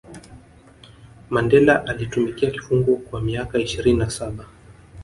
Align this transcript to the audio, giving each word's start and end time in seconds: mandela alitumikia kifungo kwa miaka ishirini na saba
mandela 1.29 1.85
alitumikia 1.85 2.51
kifungo 2.51 2.95
kwa 2.95 3.21
miaka 3.21 3.59
ishirini 3.59 3.99
na 3.99 4.09
saba 4.09 4.45